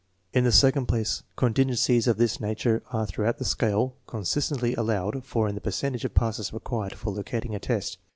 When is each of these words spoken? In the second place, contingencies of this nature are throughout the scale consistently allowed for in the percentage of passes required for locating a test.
In 0.33 0.45
the 0.45 0.51
second 0.51 0.87
place, 0.87 1.21
contingencies 1.35 2.07
of 2.07 2.17
this 2.17 2.39
nature 2.39 2.81
are 2.91 3.05
throughout 3.05 3.37
the 3.37 3.45
scale 3.45 3.93
consistently 4.07 4.73
allowed 4.73 5.23
for 5.23 5.47
in 5.47 5.53
the 5.53 5.61
percentage 5.61 6.05
of 6.05 6.15
passes 6.15 6.51
required 6.51 6.95
for 6.95 7.11
locating 7.13 7.53
a 7.53 7.59
test. 7.59 7.99